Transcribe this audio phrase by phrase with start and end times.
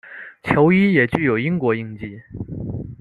[0.41, 2.19] 球衣也具有英国印记。